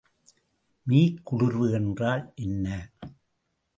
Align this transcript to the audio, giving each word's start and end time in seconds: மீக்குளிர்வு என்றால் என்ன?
மீக்குளிர்வு 0.87 1.71
என்றால் 1.71 2.23
என்ன? 2.35 2.89